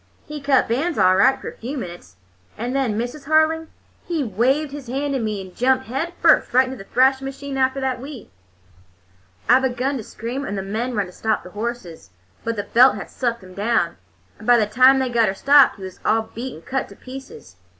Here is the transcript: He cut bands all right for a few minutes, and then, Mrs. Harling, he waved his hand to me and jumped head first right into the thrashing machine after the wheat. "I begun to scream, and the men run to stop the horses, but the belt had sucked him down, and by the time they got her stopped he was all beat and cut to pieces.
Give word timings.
He 0.25 0.41
cut 0.41 0.67
bands 0.67 0.97
all 0.97 1.15
right 1.15 1.39
for 1.39 1.47
a 1.49 1.57
few 1.57 1.77
minutes, 1.77 2.15
and 2.57 2.75
then, 2.75 2.97
Mrs. 2.97 3.25
Harling, 3.25 3.67
he 4.07 4.23
waved 4.23 4.71
his 4.71 4.87
hand 4.87 5.13
to 5.13 5.19
me 5.19 5.39
and 5.41 5.55
jumped 5.55 5.85
head 5.85 6.13
first 6.23 6.51
right 6.55 6.65
into 6.65 6.75
the 6.75 6.89
thrashing 6.89 7.23
machine 7.25 7.55
after 7.55 7.79
the 7.79 7.91
wheat. 7.91 8.31
"I 9.47 9.59
begun 9.59 9.97
to 9.97 10.03
scream, 10.03 10.43
and 10.43 10.57
the 10.57 10.63
men 10.63 10.95
run 10.95 11.05
to 11.05 11.11
stop 11.11 11.43
the 11.43 11.51
horses, 11.51 12.09
but 12.43 12.55
the 12.55 12.63
belt 12.63 12.95
had 12.95 13.11
sucked 13.11 13.43
him 13.43 13.53
down, 13.53 13.97
and 14.39 14.47
by 14.47 14.57
the 14.57 14.65
time 14.65 14.97
they 14.97 15.09
got 15.09 15.27
her 15.27 15.35
stopped 15.35 15.75
he 15.75 15.83
was 15.83 15.99
all 16.03 16.31
beat 16.33 16.55
and 16.55 16.65
cut 16.65 16.89
to 16.89 16.95
pieces. 16.95 17.57